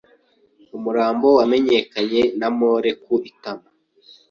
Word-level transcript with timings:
Umurambo 0.77 1.27
wamenyekanye 1.37 2.21
na 2.39 2.47
mole 2.57 2.91
ku 3.03 3.13
itama. 3.31 3.67